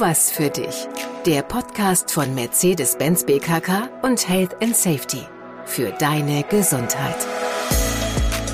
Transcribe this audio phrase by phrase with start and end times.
[0.00, 0.86] was für dich.
[1.26, 5.22] Der Podcast von Mercedes-Benz BKK und Health and Safety.
[5.64, 7.16] Für deine Gesundheit.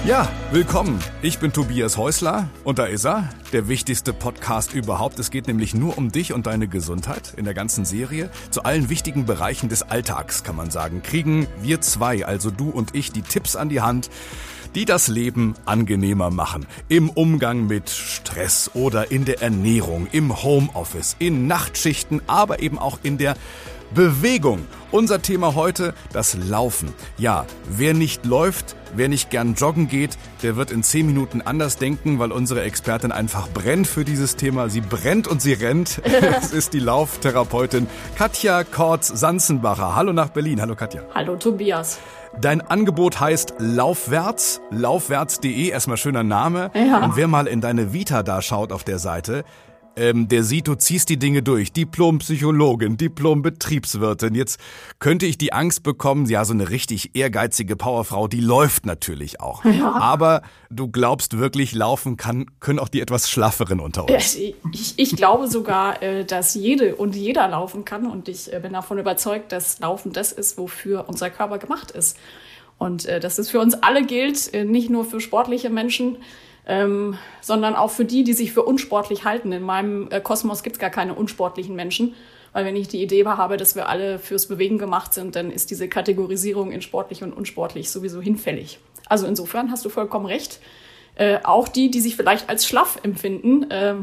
[0.06, 1.03] Ja, willkommen.
[1.22, 5.19] Ich bin Tobias Häusler und da ist er, der wichtigste Podcast überhaupt.
[5.19, 8.29] Es geht nämlich nur um dich und deine Gesundheit in der ganzen Serie.
[8.51, 12.95] Zu allen wichtigen Bereichen des Alltags, kann man sagen, kriegen wir zwei, also du und
[12.95, 14.11] ich, die Tipps an die Hand,
[14.75, 16.66] die das Leben angenehmer machen.
[16.89, 22.98] Im Umgang mit Stress oder in der Ernährung, im Homeoffice, in Nachtschichten, aber eben auch
[23.02, 23.36] in der
[23.95, 24.66] Bewegung.
[24.91, 26.93] Unser Thema heute, das Laufen.
[27.16, 31.79] Ja, wer nicht läuft, wer nicht gern joggen geht, der wird in zehn Minuten anders
[31.79, 34.69] denken, weil unsere Expertin einfach brennt für dieses Thema.
[34.69, 36.01] Sie brennt und sie rennt.
[36.05, 37.87] es ist die Lauftherapeutin
[38.17, 39.95] Katja Kortz-Sanzenbacher.
[39.95, 40.61] Hallo nach Berlin.
[40.61, 41.03] Hallo Katja.
[41.15, 42.01] Hallo Tobias.
[42.41, 46.73] Dein Angebot heißt Laufwärts, laufwärts.de, erstmal schöner Name.
[46.75, 47.05] Ja.
[47.05, 49.45] Und wer mal in deine Vita da schaut auf der Seite,
[49.97, 51.73] ähm, der sieht, du ziehst die Dinge durch.
[51.73, 54.34] Diplom-Psychologin, Diplom-Betriebswirtin.
[54.34, 54.59] Jetzt
[54.98, 59.64] könnte ich die Angst bekommen, ja, so eine richtig ehrgeizige Powerfrau, die läuft natürlich auch.
[59.64, 59.92] Ja.
[59.95, 64.34] Aber du glaubst wirklich, laufen kann, können auch die etwas schlafferen unter uns.
[64.34, 68.73] Ich, ich glaube sogar, äh, dass jede und jeder laufen kann und ich äh, bin
[68.73, 72.17] davon überzeugt, dass Laufen das ist, wofür unser Körper gemacht ist.
[72.79, 76.19] Und äh, dass es für uns alle gilt, nicht nur für sportliche Menschen,
[76.67, 79.53] ähm, sondern auch für die, die sich für unsportlich halten.
[79.53, 82.15] In meinem äh, Kosmos gibt es gar keine unsportlichen Menschen,
[82.53, 85.70] weil wenn ich die Idee habe, dass wir alle fürs Bewegen gemacht sind, dann ist
[85.70, 88.79] diese Kategorisierung in sportlich und unsportlich sowieso hinfällig.
[89.07, 90.61] Also insofern hast du vollkommen recht.
[91.17, 93.95] Äh, auch die, die sich vielleicht als schlaff empfinden, äh,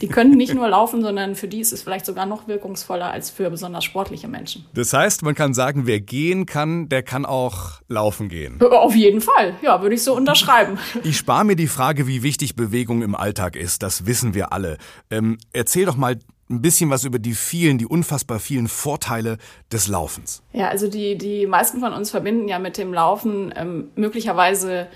[0.00, 3.30] die können nicht nur laufen, sondern für die ist es vielleicht sogar noch wirkungsvoller als
[3.30, 4.66] für besonders sportliche Menschen.
[4.74, 8.60] Das heißt, man kann sagen, wer gehen kann, der kann auch laufen gehen.
[8.60, 10.78] Auf jeden Fall, ja, würde ich so unterschreiben.
[11.04, 13.82] Ich spare mir die Frage, wie wichtig Bewegung im Alltag ist.
[13.82, 14.78] Das wissen wir alle.
[15.10, 16.16] Ähm, erzähl doch mal
[16.48, 19.38] ein bisschen was über die vielen, die unfassbar vielen Vorteile
[19.72, 20.42] des Laufens.
[20.52, 24.86] Ja, also die, die meisten von uns verbinden ja mit dem Laufen ähm, möglicherweise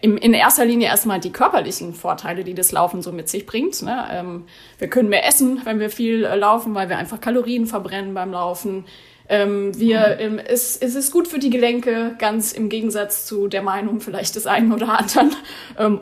[0.00, 3.82] in erster Linie erstmal die körperlichen Vorteile, die das Laufen so mit sich bringt.
[3.82, 4.04] Ne?
[4.10, 4.44] Ähm,
[4.78, 8.32] wir können mehr essen, wenn wir viel äh, laufen, weil wir einfach Kalorien verbrennen beim
[8.32, 8.86] Laufen.
[9.28, 13.62] Ähm, wir, ähm, es, es ist gut für die Gelenke, ganz im Gegensatz zu der
[13.62, 15.30] Meinung vielleicht des einen oder anderen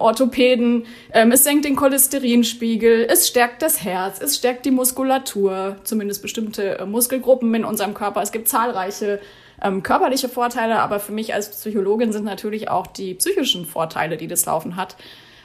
[0.00, 0.86] Orthopäden.
[1.10, 6.86] Es senkt den Cholesterinspiegel, es stärkt das Herz, es stärkt die Muskulatur, zumindest bestimmte äh,
[6.86, 8.22] Muskelgruppen in unserem Körper.
[8.22, 9.20] Es gibt zahlreiche
[9.62, 14.26] ähm, körperliche Vorteile, aber für mich als Psychologin sind natürlich auch die psychischen Vorteile, die
[14.26, 14.96] das Laufen hat,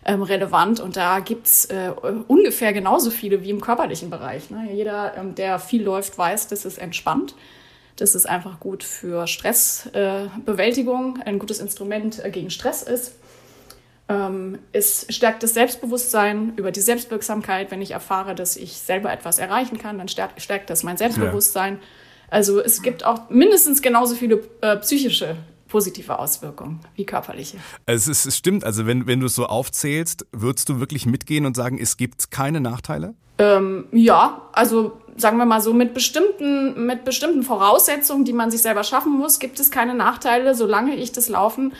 [0.05, 0.79] ähm, relevant.
[0.79, 1.91] Und da gibt's äh,
[2.27, 4.49] ungefähr genauso viele wie im körperlichen Bereich.
[4.49, 4.69] Ne?
[4.73, 7.35] Jeder, ähm, der viel läuft, weiß, das ist entspannt.
[7.97, 13.15] Das ist einfach gut für Stressbewältigung, äh, ein gutes Instrument äh, gegen Stress ist.
[14.09, 17.71] Ähm, es stärkt das Selbstbewusstsein über die Selbstwirksamkeit.
[17.71, 21.73] Wenn ich erfahre, dass ich selber etwas erreichen kann, dann stärkt, stärkt das mein Selbstbewusstsein.
[21.73, 21.79] Ja.
[22.29, 27.57] Also es gibt auch mindestens genauso viele äh, psychische positive Auswirkungen wie körperliche.
[27.85, 31.45] Es, ist, es stimmt, also wenn, wenn du es so aufzählst, würdest du wirklich mitgehen
[31.45, 33.13] und sagen, es gibt keine Nachteile?
[33.37, 38.61] Ähm, ja, also sagen wir mal so, mit bestimmten, mit bestimmten Voraussetzungen, die man sich
[38.61, 41.73] selber schaffen muss, gibt es keine Nachteile, solange ich das Laufen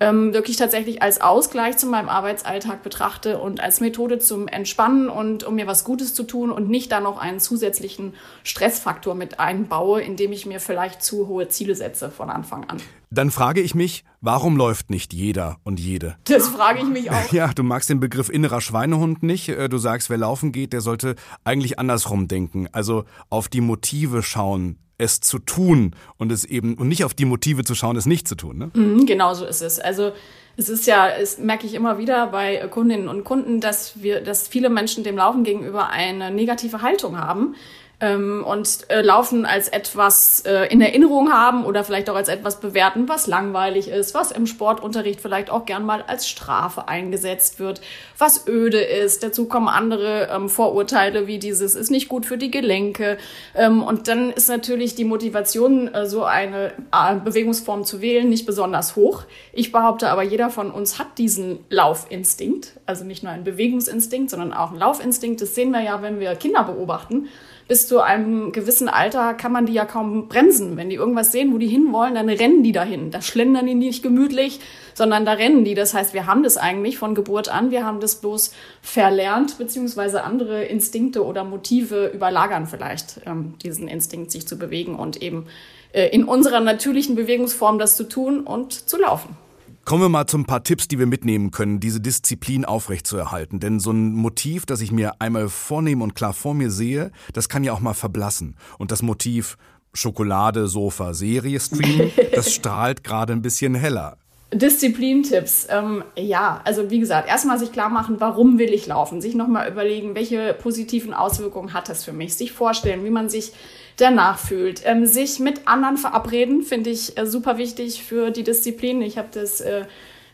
[0.00, 5.44] ähm, wirklich tatsächlich als Ausgleich zu meinem Arbeitsalltag betrachte und als Methode zum Entspannen und
[5.44, 10.00] um mir was Gutes zu tun und nicht da noch einen zusätzlichen Stressfaktor mit einbaue,
[10.00, 12.78] indem ich mir vielleicht zu hohe Ziele setze von Anfang an.
[13.10, 16.16] Dann frage ich mich, warum läuft nicht jeder und jede?
[16.24, 17.20] Das frage ich mich auch.
[17.32, 19.48] Ja, du magst den Begriff innerer Schweinehund nicht.
[19.50, 22.68] Äh, du sagst, wer laufen geht, der sollte eigentlich andersrum denken.
[22.72, 27.24] Also auf die Motive schauen, es zu tun und es eben und nicht auf die
[27.24, 28.58] Motive zu schauen, es nicht zu tun.
[28.58, 28.70] Ne?
[28.74, 29.80] Mhm, genau so ist es.
[29.80, 30.12] Also
[30.56, 34.46] es ist ja, es merke ich immer wieder bei Kundinnen und Kunden, dass wir, dass
[34.46, 37.54] viele Menschen dem Laufen gegenüber eine negative Haltung haben
[38.00, 42.60] ähm, und äh, Laufen als etwas äh, in Erinnerung haben oder vielleicht auch als etwas
[42.60, 47.80] bewerten, was langweilig ist, was im Sportunterricht vielleicht auch gern mal als Strafe eingesetzt wird,
[48.16, 49.22] was öde ist.
[49.22, 53.18] Dazu kommen andere ähm, Vorurteile wie dieses ist nicht gut für die Gelenke.
[53.54, 58.46] Ähm, und dann ist natürlich die Motivation, äh, so eine äh, Bewegungsform zu wählen, nicht
[58.46, 59.24] besonders hoch.
[59.52, 64.54] Ich behaupte aber, jeder von uns hat diesen Laufinstinkt, also nicht nur einen Bewegungsinstinkt, sondern
[64.54, 65.42] auch einen Laufinstinkt.
[65.42, 67.28] Das sehen wir ja, wenn wir Kinder beobachten
[67.70, 70.76] bis zu einem gewissen Alter kann man die ja kaum bremsen.
[70.76, 73.12] Wenn die irgendwas sehen, wo die hinwollen, dann rennen die dahin.
[73.12, 74.58] Da schlendern die nicht gemütlich,
[74.92, 75.74] sondern da rennen die.
[75.74, 77.70] Das heißt, wir haben das eigentlich von Geburt an.
[77.70, 78.52] Wir haben das bloß
[78.82, 85.22] verlernt, beziehungsweise andere Instinkte oder Motive überlagern vielleicht ähm, diesen Instinkt, sich zu bewegen und
[85.22, 85.46] eben
[85.92, 89.36] äh, in unserer natürlichen Bewegungsform das zu tun und zu laufen.
[89.84, 93.60] Kommen wir mal zu ein paar Tipps, die wir mitnehmen können, diese Disziplin aufrechtzuerhalten.
[93.60, 97.48] Denn so ein Motiv, das ich mir einmal vornehme und klar vor mir sehe, das
[97.48, 98.56] kann ja auch mal verblassen.
[98.78, 99.56] Und das Motiv
[99.92, 104.16] Schokolade, Sofa, Serie streamen, das strahlt gerade ein bisschen heller.
[104.52, 105.68] Disziplintipps.
[105.70, 109.20] Ähm, ja, also wie gesagt, erstmal sich klar machen, warum will ich laufen?
[109.20, 112.34] Sich nochmal überlegen, welche positiven Auswirkungen hat das für mich?
[112.34, 113.52] Sich vorstellen, wie man sich
[114.00, 114.82] danach fühlt.
[114.84, 119.02] Ähm, sich mit anderen verabreden, finde ich äh, super wichtig für die Disziplin.
[119.02, 119.84] Ich habe das äh,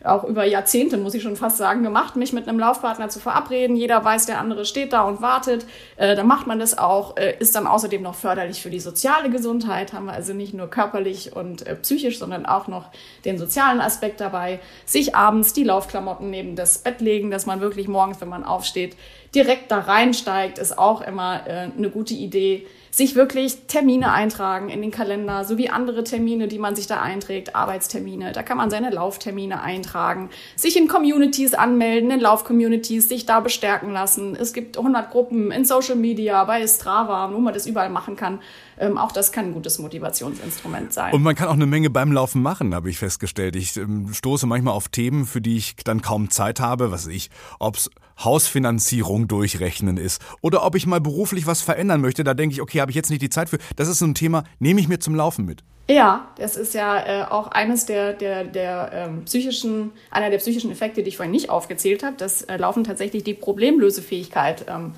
[0.07, 3.77] auch über Jahrzehnte, muss ich schon fast sagen, gemacht, mich mit einem Laufpartner zu verabreden.
[3.77, 5.67] Jeder weiß, der andere steht da und wartet.
[5.97, 9.31] Äh, dann macht man das auch, äh, ist dann außerdem noch förderlich für die soziale
[9.31, 9.93] Gesundheit.
[9.93, 12.91] Haben wir also nicht nur körperlich und äh, psychisch, sondern auch noch
[13.25, 14.61] den sozialen Aspekt dabei.
[14.85, 18.97] Sich abends die Laufklamotten neben das Bett legen, dass man wirklich morgens, wenn man aufsteht,
[19.37, 22.67] direkt da reinsteigt, ist auch immer äh, eine gute Idee
[22.97, 27.55] sich wirklich Termine eintragen in den Kalender, sowie andere Termine, die man sich da einträgt,
[27.55, 28.33] Arbeitstermine.
[28.33, 33.93] Da kann man seine Lauftermine eintragen, sich in Communities anmelden, in Lauf-Communities, sich da bestärken
[33.93, 34.35] lassen.
[34.35, 38.41] Es gibt 100 Gruppen in Social Media, bei Strava, wo man das überall machen kann.
[38.79, 41.13] Ähm, auch das kann ein gutes Motivationsinstrument sein.
[41.13, 43.57] Und man kann auch eine Menge beim Laufen machen, habe ich festgestellt.
[43.57, 47.15] Ich ähm, stoße manchmal auf Themen, für die ich dann kaum Zeit habe, was weiß
[47.15, 47.91] ich, ob's
[48.23, 52.25] Hausfinanzierung durchrechnen ist oder ob ich mal beruflich was verändern möchte.
[52.25, 53.59] Da denke ich, okay, habe ich jetzt nicht die Zeit für.
[53.77, 55.63] Das ist so ein Thema, nehme ich mir zum Laufen mit.
[55.89, 60.73] Ja, das ist ja äh, auch eines der, der, der ähm, psychischen, einer der psychischen
[60.73, 64.95] Effekte, die ich vorhin nicht aufgezählt habe, dass äh, Laufen tatsächlich die Problemlösefähigkeit ähm,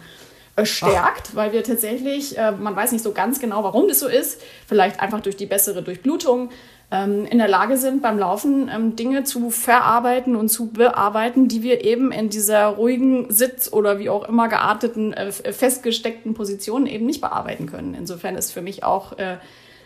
[0.65, 1.37] stärkt, Ach.
[1.37, 5.01] weil wir tatsächlich, äh, man weiß nicht so ganz genau, warum das so ist, vielleicht
[5.01, 6.51] einfach durch die bessere Durchblutung,
[6.91, 11.63] ähm, in der Lage sind, beim Laufen ähm, Dinge zu verarbeiten und zu bearbeiten, die
[11.63, 17.05] wir eben in dieser ruhigen Sitz- oder wie auch immer gearteten, äh, festgesteckten Position eben
[17.05, 17.95] nicht bearbeiten können.
[17.95, 19.37] Insofern ist für mich auch äh,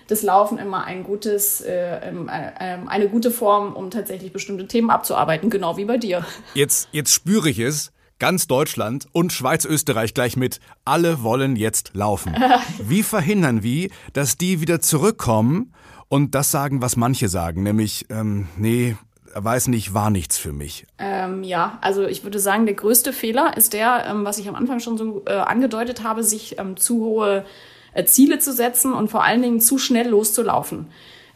[0.06, 4.68] das Laufen immer ein gutes, äh, ähm, äh, ähm, eine gute Form, um tatsächlich bestimmte
[4.68, 6.24] Themen abzuarbeiten, genau wie bei dir.
[6.54, 7.92] Jetzt, jetzt spüre ich es
[8.22, 10.60] Ganz Deutschland und Schweiz-Österreich gleich mit.
[10.84, 12.36] Alle wollen jetzt laufen.
[12.78, 15.74] Wie verhindern wir, dass die wieder zurückkommen
[16.08, 18.94] und das sagen, was manche sagen, nämlich, ähm, nee,
[19.34, 20.86] weiß nicht, war nichts für mich.
[20.98, 24.54] Ähm, ja, also ich würde sagen, der größte Fehler ist der, ähm, was ich am
[24.54, 27.44] Anfang schon so äh, angedeutet habe, sich ähm, zu hohe
[27.92, 30.86] äh, Ziele zu setzen und vor allen Dingen zu schnell loszulaufen.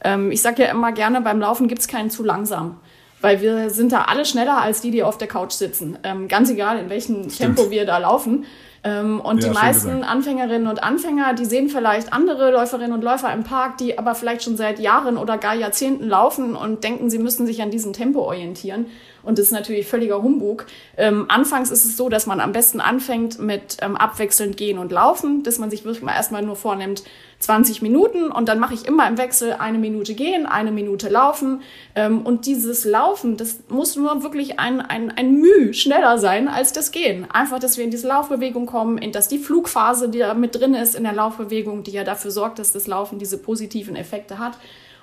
[0.04, 2.78] Ähm, ich sage ja immer gerne, beim Laufen gibt es keinen zu langsam
[3.26, 5.98] weil wir sind da alle schneller als die, die auf der Couch sitzen.
[6.04, 7.56] Ähm, ganz egal, in welchem Stimmt.
[7.56, 8.44] Tempo wir da laufen.
[8.84, 10.08] Ähm, und ja, die meisten gesagt.
[10.08, 14.44] Anfängerinnen und Anfänger, die sehen vielleicht andere Läuferinnen und Läufer im Park, die aber vielleicht
[14.44, 18.20] schon seit Jahren oder gar Jahrzehnten laufen und denken, sie müssten sich an diesem Tempo
[18.20, 18.86] orientieren.
[19.26, 20.66] Und das ist natürlich völliger Humbug.
[20.96, 24.92] Ähm, anfangs ist es so, dass man am besten anfängt mit ähm, abwechselnd gehen und
[24.92, 27.02] laufen, dass man sich wirklich mal erstmal nur vornimmt,
[27.38, 31.60] 20 Minuten und dann mache ich immer im Wechsel eine Minute gehen, eine Minute laufen.
[31.94, 36.72] Ähm, und dieses Laufen, das muss nur wirklich ein, ein, ein Mühe schneller sein als
[36.72, 37.26] das Gehen.
[37.30, 40.74] Einfach, dass wir in diese Laufbewegung kommen, in dass die Flugphase, die da mit drin
[40.74, 44.56] ist in der Laufbewegung, die ja dafür sorgt, dass das Laufen diese positiven Effekte hat.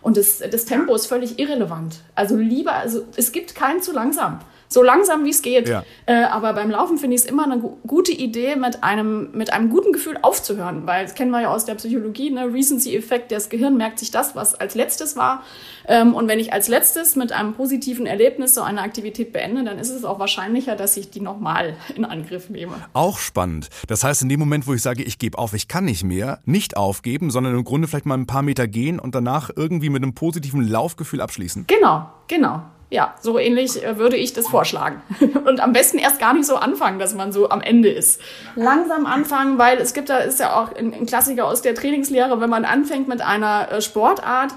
[0.03, 2.01] Und das, das Tempo ist völlig irrelevant.
[2.13, 4.39] Also lieber, also es gibt keinen zu langsam
[4.73, 5.69] so langsam wie es geht.
[5.69, 5.83] Ja.
[6.05, 9.53] Äh, aber beim Laufen finde ich es immer eine gu gute Idee, mit einem, mit
[9.53, 12.51] einem guten Gefühl aufzuhören, weil das kennen wir ja aus der Psychologie, ne?
[12.51, 15.43] Recency-Effekt, das Gehirn merkt sich das, was als letztes war.
[15.87, 19.77] Ähm, und wenn ich als letztes mit einem positiven Erlebnis so eine Aktivität beende, dann
[19.77, 22.73] ist es auch wahrscheinlicher, dass ich die nochmal in Angriff nehme.
[22.93, 23.69] Auch spannend.
[23.87, 26.39] Das heißt, in dem Moment, wo ich sage, ich gebe auf, ich kann nicht mehr,
[26.45, 30.01] nicht aufgeben, sondern im Grunde vielleicht mal ein paar Meter gehen und danach irgendwie mit
[30.01, 31.65] einem positiven Laufgefühl abschließen.
[31.67, 32.63] Genau, genau.
[32.89, 35.01] Ja, so ähnlich äh, würde ich das vorschlagen.
[35.45, 38.21] Und am besten erst gar nicht so anfangen, dass man so am Ende ist.
[38.55, 42.49] Langsam anfangen, weil es gibt da, ist ja auch ein Klassiker aus der Trainingslehre, wenn
[42.49, 44.53] man anfängt mit einer äh, Sportart,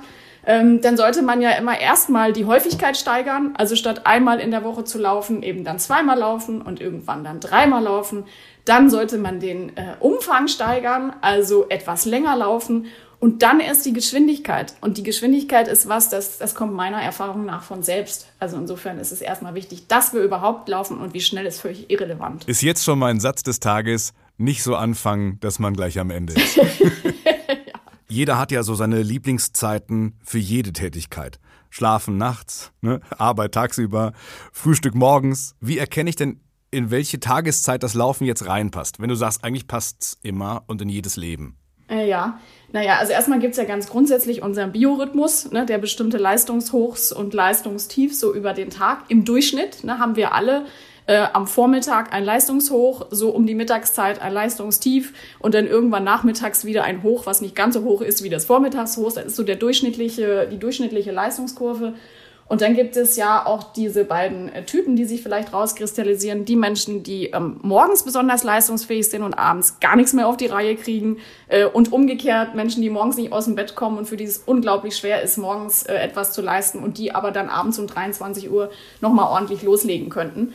[0.46, 3.54] ähm, dann sollte man ja immer erstmal die Häufigkeit steigern.
[3.58, 7.40] Also statt einmal in der Woche zu laufen, eben dann zweimal laufen und irgendwann dann
[7.40, 8.24] dreimal laufen.
[8.64, 12.86] Dann sollte man den äh, Umfang steigern, also etwas länger laufen
[13.18, 14.74] und dann erst die Geschwindigkeit.
[14.80, 18.28] Und die Geschwindigkeit ist was, das, das kommt meiner Erfahrung nach von selbst.
[18.38, 21.90] Also insofern ist es erstmal wichtig, dass wir überhaupt laufen und wie schnell ist völlig
[21.90, 22.44] irrelevant.
[22.44, 26.34] Ist jetzt schon mein Satz des Tages, nicht so anfangen, dass man gleich am Ende
[26.34, 26.60] ist.
[28.08, 31.40] Jeder hat ja so seine Lieblingszeiten für jede Tätigkeit.
[31.70, 33.00] Schlafen nachts, ne?
[33.10, 34.12] Arbeit tagsüber,
[34.52, 35.56] Frühstück morgens.
[35.60, 39.00] Wie erkenne ich denn, in welche Tageszeit das Laufen jetzt reinpasst?
[39.00, 41.58] Wenn du sagst, eigentlich passt's immer und in jedes Leben.
[41.88, 42.40] Äh, ja,
[42.72, 48.18] naja, also erstmal gibt's ja ganz grundsätzlich unseren Biorhythmus, ne, der bestimmte Leistungshochs und Leistungstiefs
[48.18, 49.04] so über den Tag.
[49.08, 50.66] Im Durchschnitt ne, haben wir alle
[51.06, 56.64] äh, am Vormittag ein Leistungshoch, so um die Mittagszeit ein Leistungstief und dann irgendwann nachmittags
[56.64, 59.12] wieder ein Hoch, was nicht ganz so hoch ist wie das Vormittagshoch.
[59.12, 61.94] Das ist so der durchschnittliche, die durchschnittliche Leistungskurve.
[62.48, 66.44] Und dann gibt es ja auch diese beiden äh, Typen, die sich vielleicht rauskristallisieren.
[66.44, 70.46] Die Menschen, die ähm, morgens besonders leistungsfähig sind und abends gar nichts mehr auf die
[70.46, 71.18] Reihe kriegen.
[71.48, 74.38] Äh, und umgekehrt Menschen, die morgens nicht aus dem Bett kommen und für die es
[74.38, 78.48] unglaublich schwer ist, morgens äh, etwas zu leisten und die aber dann abends um 23
[78.48, 80.52] Uhr nochmal ordentlich loslegen könnten.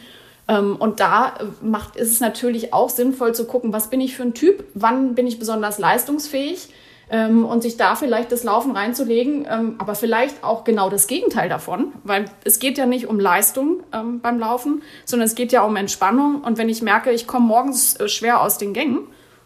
[0.47, 4.15] Ähm, und da äh, macht, ist es natürlich auch sinnvoll zu gucken, was bin ich
[4.15, 6.69] für ein Typ, wann bin ich besonders leistungsfähig
[7.11, 11.49] ähm, und sich da vielleicht das Laufen reinzulegen, ähm, aber vielleicht auch genau das Gegenteil
[11.49, 15.63] davon, weil es geht ja nicht um Leistung ähm, beim Laufen, sondern es geht ja
[15.63, 16.41] um Entspannung.
[16.41, 18.99] Und wenn ich merke, ich komme morgens äh, schwer aus den Gängen,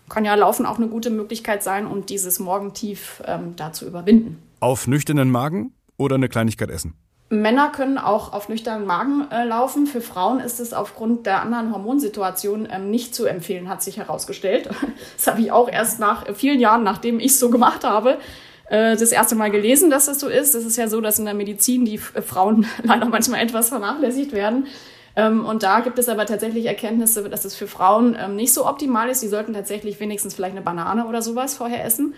[0.08, 4.38] kann ja Laufen auch eine gute Möglichkeit sein, um dieses Morgentief ähm, da zu überwinden.
[4.60, 6.94] Auf nüchternen Magen oder eine Kleinigkeit essen?
[7.42, 9.88] Männer können auch auf nüchternen Magen äh, laufen.
[9.88, 14.70] Für Frauen ist es aufgrund der anderen Hormonsituation ähm, nicht zu empfehlen, hat sich herausgestellt.
[15.18, 18.18] Das habe ich auch erst nach vielen Jahren, nachdem ich es so gemacht habe,
[18.70, 20.56] äh, das erste Mal gelesen, dass das so ist.
[20.56, 24.32] Es ist ja so, dass in der Medizin die äh, Frauen leider manchmal etwas vernachlässigt
[24.32, 24.68] werden.
[25.16, 28.68] Ähm, und da gibt es aber tatsächlich Erkenntnisse, dass es für Frauen ähm, nicht so
[28.68, 29.22] optimal ist.
[29.22, 32.14] Die sollten tatsächlich wenigstens vielleicht eine Banane oder sowas vorher essen.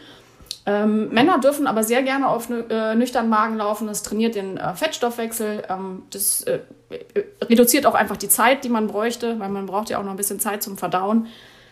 [0.67, 3.87] Ähm, Männer dürfen aber sehr gerne auf äh, nüchternen Magen laufen.
[3.87, 5.63] Das trainiert den äh, Fettstoffwechsel.
[5.69, 6.59] Ähm, das äh,
[7.41, 10.17] reduziert auch einfach die Zeit, die man bräuchte, weil man braucht ja auch noch ein
[10.17, 11.27] bisschen Zeit zum Verdauen.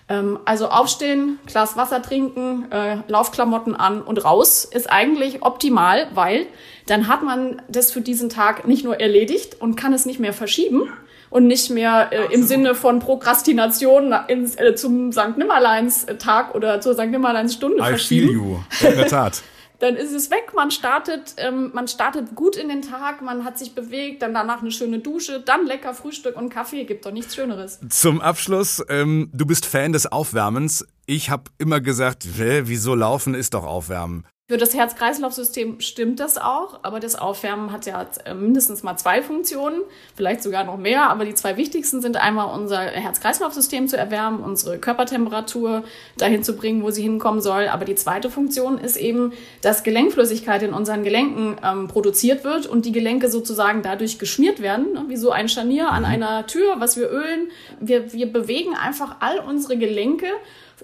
[0.08, 6.46] Ähm, also aufstehen, Glas Wasser trinken, äh, Laufklamotten an und raus ist eigentlich optimal, weil
[6.88, 10.34] dann hat man das für diesen Tag nicht nur erledigt und kann es nicht mehr
[10.34, 10.90] verschieben,
[11.36, 15.36] und nicht mehr äh, im Sinne von Prokrastination ins, äh, zum St.
[15.36, 17.08] Nimmerleins-Tag oder zur St.
[17.08, 18.30] Nimmerleins-Stunde verschieben.
[18.30, 18.89] I feel you.
[18.89, 19.44] In der Tat.
[19.80, 20.54] dann ist es weg.
[20.56, 24.62] Man startet, ähm, man startet gut in den Tag, man hat sich bewegt, dann danach
[24.62, 26.86] eine schöne Dusche, dann lecker Frühstück und Kaffee.
[26.86, 27.82] Gibt doch nichts Schöneres.
[27.89, 30.88] Zum Abschluss, ähm, du bist Fan des Aufwärmens.
[31.06, 34.25] Ich habe immer gesagt, wieso laufen ist doch Aufwärmen.
[34.48, 39.24] Für das Herz-Kreislauf-System stimmt das auch, aber das Aufwärmen hat ja äh, mindestens mal zwei
[39.24, 39.82] Funktionen,
[40.16, 44.78] vielleicht sogar noch mehr, aber die zwei wichtigsten sind einmal unser Herz-Kreislauf-System zu erwärmen, unsere
[44.78, 45.84] Körpertemperatur
[46.20, 47.70] dahin zu bringen, wo sie hinkommen soll.
[47.70, 49.34] Aber die zweite Funktion ist eben,
[49.64, 54.94] dass Gelenkflüssigkeit in unseren Gelenken ähm, produziert wird und die Gelenke sozusagen dadurch geschmiert werden,
[54.94, 55.06] ne?
[55.08, 56.10] wie so ein Scharnier an mhm.
[56.10, 57.48] einer Tür, was wir ölen.
[57.80, 60.28] Wir, wir bewegen einfach all unsere Gelenke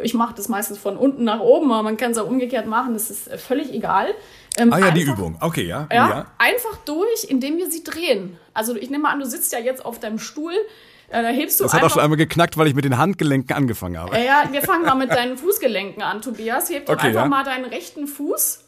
[0.01, 2.93] ich mache das meistens von unten nach oben, aber man kann es auch umgekehrt machen,
[2.93, 4.07] das ist äh, völlig egal.
[4.57, 5.37] Ähm, ah ja, einfach, die Übung.
[5.39, 5.87] Okay, ja.
[5.91, 6.09] ja.
[6.09, 6.25] ja.
[6.37, 8.37] Einfach durch, indem wir sie drehen.
[8.53, 10.53] Also ich nehme mal an, du sitzt ja jetzt auf deinem Stuhl.
[11.09, 13.55] Äh, da hebst du das hat auch schon einmal geknackt, weil ich mit den Handgelenken
[13.55, 14.17] angefangen habe.
[14.17, 16.69] Ja, wir fangen mal mit deinen Fußgelenken an, Tobias.
[16.69, 17.27] Heb doch okay, einfach ja.
[17.27, 18.65] mal deinen rechten Fuß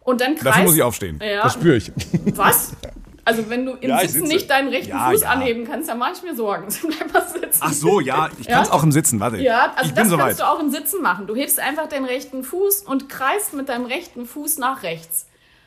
[0.00, 0.46] und dann kreist.
[0.46, 1.20] Dafür muss ich aufstehen.
[1.22, 1.42] Ja.
[1.42, 1.92] Das spüre ich.
[2.34, 2.72] Was?
[3.26, 5.30] Also wenn du im ja, Sitzen nicht deinen rechten ja, Fuß ja.
[5.30, 6.68] anheben kannst, dann mache ich mir Sorgen.
[6.82, 7.58] Bleib mal sitzen.
[7.60, 9.38] Ach so, ja, ich kann es auch im Sitzen, warte.
[9.38, 10.38] Ja, also das kannst weit.
[10.38, 11.26] du auch im Sitzen machen.
[11.26, 15.26] Du hebst einfach deinen rechten Fuß und kreist mit deinem rechten Fuß nach rechts.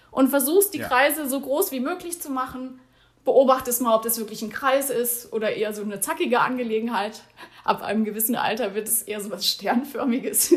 [0.09, 2.79] Und versuchst die Kreise so groß wie möglich zu machen.
[3.25, 7.23] Beobachtest mal, ob das wirklich ein Kreis ist oder eher so eine zackige Angelegenheit.
[7.65, 10.53] Ab einem gewissen Alter wird es eher so was Sternförmiges.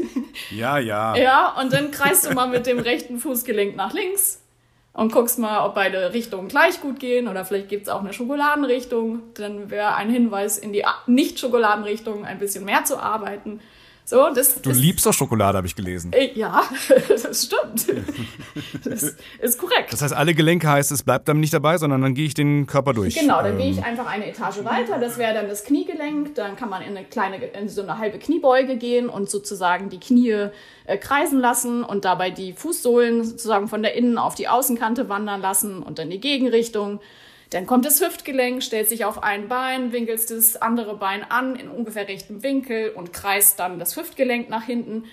[0.51, 1.17] Ja, ja.
[1.17, 4.42] Ja, und dann kreist du mal mit dem rechten Fußgelenk nach links
[4.95, 9.23] und guckst mal, ob beide Richtungen gleich gut gehen oder vielleicht gibt's auch eine Schokoladenrichtung.
[9.35, 13.61] Dann wäre ein Hinweis, in die Nicht-Schokoladenrichtung ein bisschen mehr zu arbeiten.
[14.05, 16.13] So, das, du das, liebst doch Schokolade, habe ich gelesen.
[16.13, 16.65] Äh, ja,
[17.09, 17.87] das stimmt.
[18.85, 19.93] Das ist korrekt.
[19.93, 22.67] Das heißt, alle Gelenke heißt, es bleibt dann nicht dabei, sondern dann gehe ich den
[22.67, 23.15] Körper durch.
[23.15, 23.59] Genau, dann ähm.
[23.59, 24.99] gehe ich einfach eine Etage weiter.
[24.99, 26.35] Das wäre dann das Kniegelenk.
[26.35, 30.01] Dann kann man in eine kleine, in so eine halbe Kniebeuge gehen und sozusagen die
[30.01, 30.49] Knie
[30.87, 35.41] äh, kreisen lassen und dabei die Fußsohlen sozusagen von der Innen- auf die Außenkante wandern
[35.41, 37.01] lassen und dann die Gegenrichtung.
[37.51, 41.69] Dann kommt das Hüftgelenk, stellt sich auf ein Bein, winkelst das andere Bein an in
[41.69, 45.05] ungefähr rechtem Winkel und kreist dann das Hüftgelenk nach hinten.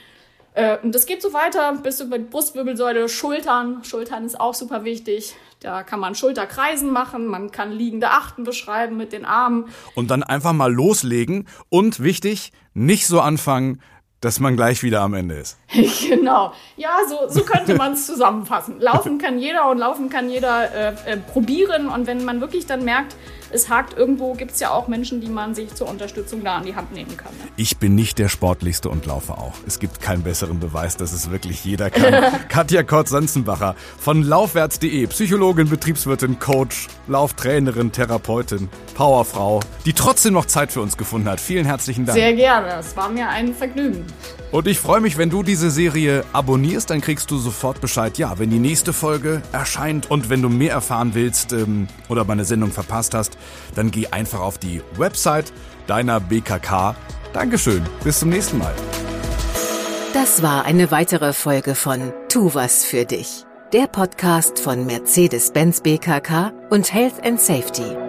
[0.54, 3.84] Äh, und das geht so weiter bis über die Brustwirbelsäule, Schultern.
[3.84, 5.36] Schultern ist auch super wichtig.
[5.60, 9.66] Da kann man Schulterkreisen machen, man kann liegende Achten beschreiben mit den Armen.
[9.96, 13.82] Und dann einfach mal loslegen und wichtig, nicht so anfangen,
[14.22, 15.58] dass man gleich wieder am Ende ist.
[16.10, 16.54] genau.
[16.76, 18.80] Ja, so, so könnte man es zusammenfassen.
[18.80, 21.88] Laufen kann jeder und laufen kann jeder äh, äh, probieren.
[21.88, 23.16] Und wenn man wirklich dann merkt,
[23.52, 26.66] es hakt irgendwo, gibt es ja auch Menschen, die man sich zur Unterstützung da an
[26.66, 27.32] die Hand nehmen kann.
[27.34, 27.50] Ne?
[27.58, 29.54] Ich bin nicht der Sportlichste und laufe auch.
[29.66, 32.32] Es gibt keinen besseren Beweis, dass es wirklich jeder kann.
[32.50, 40.82] Katja Kort-Sanzenbacher von laufwärts.de, Psychologin, Betriebswirtin, Coach, Lauftrainerin, Therapeutin, Powerfrau, die trotzdem noch Zeit für
[40.82, 41.40] uns gefunden hat.
[41.40, 42.18] Vielen herzlichen Dank.
[42.18, 42.76] Sehr gerne.
[42.80, 44.06] Es war mir ein Vergnügen.
[44.52, 48.40] Und ich freue mich, wenn du diese Serie abonnierst, dann kriegst du sofort Bescheid, ja,
[48.40, 50.10] wenn die nächste Folge erscheint.
[50.10, 53.38] Und wenn du mehr erfahren willst ähm, oder meine Sendung verpasst hast,
[53.76, 55.54] dann geh einfach auf die Website
[55.86, 56.96] deiner BKK.
[57.32, 58.74] Dankeschön, bis zum nächsten Mal.
[60.14, 63.46] Das war eine weitere Folge von Tu was für dich.
[63.72, 68.09] der Podcast von Mercedes-Benz BKK und Health and Safety.